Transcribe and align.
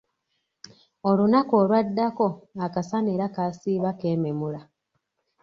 Olunaku 1.09 1.53
olwaddako, 1.61 2.27
akasana 2.65 3.09
era 3.15 3.25
kaasiiba 3.35 3.91
keememula. 3.99 4.61